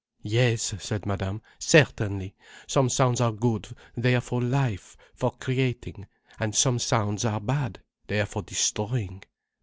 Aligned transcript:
"Yes," 0.23 0.73
said 0.79 1.05
Madame. 1.05 1.43
"Certainly. 1.59 2.33
Some 2.65 2.89
sounds 2.89 3.21
are 3.21 3.31
good, 3.31 3.67
they 3.95 4.15
are 4.15 4.19
for 4.19 4.41
life, 4.41 4.97
for 5.13 5.29
creating, 5.37 6.07
and 6.39 6.55
some 6.55 6.79
sounds 6.79 7.23
are 7.23 7.39
bad, 7.39 7.81
they 8.07 8.19
are 8.19 8.25
for 8.25 8.41
destroying. 8.41 9.21